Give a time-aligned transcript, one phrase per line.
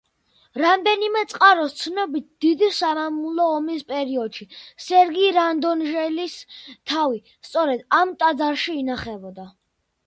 [0.59, 4.49] რამდენიმე წყაროს ცნობით დიდი სამამულო ომის პერიოდში
[4.87, 6.41] სერგი რადონეჟელის
[6.95, 9.51] თავი სწორედ ამ ტაძარში ინახებოდა.